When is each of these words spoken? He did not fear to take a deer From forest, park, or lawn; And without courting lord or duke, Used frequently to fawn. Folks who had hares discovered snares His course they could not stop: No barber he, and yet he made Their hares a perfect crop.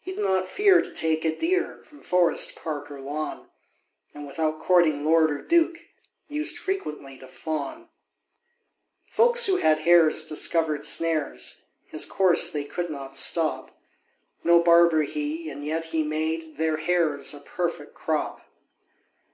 He 0.00 0.12
did 0.12 0.24
not 0.24 0.48
fear 0.48 0.80
to 0.80 0.90
take 0.90 1.22
a 1.22 1.36
deer 1.36 1.82
From 1.84 2.00
forest, 2.00 2.56
park, 2.56 2.90
or 2.90 2.98
lawn; 2.98 3.50
And 4.14 4.26
without 4.26 4.58
courting 4.58 5.04
lord 5.04 5.30
or 5.30 5.42
duke, 5.42 5.76
Used 6.28 6.56
frequently 6.56 7.18
to 7.18 7.28
fawn. 7.28 7.90
Folks 9.06 9.44
who 9.44 9.56
had 9.56 9.80
hares 9.80 10.26
discovered 10.26 10.86
snares 10.86 11.64
His 11.84 12.06
course 12.06 12.50
they 12.50 12.64
could 12.64 12.88
not 12.88 13.18
stop: 13.18 13.78
No 14.42 14.62
barber 14.62 15.02
he, 15.02 15.50
and 15.50 15.62
yet 15.62 15.84
he 15.84 16.02
made 16.04 16.56
Their 16.56 16.78
hares 16.78 17.34
a 17.34 17.40
perfect 17.40 17.92
crop. 17.92 18.40